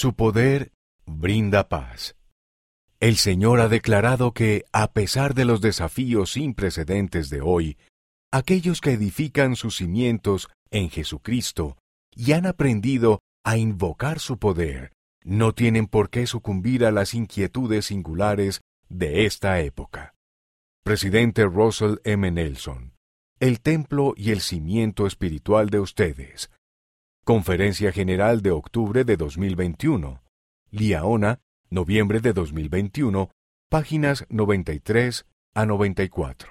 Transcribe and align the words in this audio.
Su 0.00 0.14
poder 0.14 0.70
brinda 1.06 1.68
paz. 1.68 2.14
El 3.00 3.16
Señor 3.16 3.58
ha 3.58 3.66
declarado 3.66 4.32
que, 4.32 4.64
a 4.72 4.92
pesar 4.92 5.34
de 5.34 5.44
los 5.44 5.60
desafíos 5.60 6.30
sin 6.34 6.54
precedentes 6.54 7.30
de 7.30 7.40
hoy, 7.40 7.76
aquellos 8.30 8.80
que 8.80 8.92
edifican 8.92 9.56
sus 9.56 9.78
cimientos 9.78 10.50
en 10.70 10.88
Jesucristo 10.88 11.78
y 12.14 12.30
han 12.30 12.46
aprendido 12.46 13.18
a 13.42 13.56
invocar 13.56 14.20
su 14.20 14.38
poder, 14.38 14.92
no 15.24 15.52
tienen 15.52 15.88
por 15.88 16.10
qué 16.10 16.28
sucumbir 16.28 16.84
a 16.84 16.92
las 16.92 17.12
inquietudes 17.12 17.86
singulares 17.86 18.60
de 18.88 19.26
esta 19.26 19.62
época. 19.62 20.14
Presidente 20.84 21.44
Russell 21.44 21.96
M. 22.04 22.30
Nelson, 22.30 22.92
el 23.40 23.60
templo 23.60 24.14
y 24.16 24.30
el 24.30 24.42
cimiento 24.42 25.08
espiritual 25.08 25.70
de 25.70 25.80
ustedes. 25.80 26.50
Conferencia 27.28 27.92
General 27.92 28.40
de 28.40 28.52
octubre 28.52 29.04
de 29.04 29.18
2021. 29.18 30.22
Liaona, 30.70 31.40
noviembre 31.68 32.20
de 32.20 32.32
2021, 32.32 33.28
páginas 33.68 34.24
93 34.30 35.26
a 35.52 35.66
94. 35.66 36.48